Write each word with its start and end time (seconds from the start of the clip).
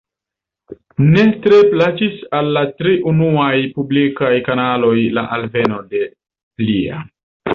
Ne 1.15 1.23
tre 1.43 1.57
plaĉis 1.73 2.15
al 2.37 2.49
la 2.55 2.63
tri 2.79 2.93
unuaj 3.11 3.51
publikaj 3.77 4.33
kanaloj 4.49 4.97
la 5.19 5.27
alveno 5.37 5.77
de 5.93 6.01
plia. 6.63 7.07